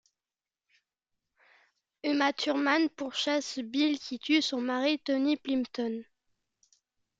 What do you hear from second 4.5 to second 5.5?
mari Tommy